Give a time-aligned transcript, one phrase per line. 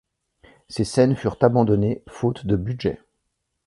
[0.67, 2.99] Ces scènes furent abandonnées faute de budget.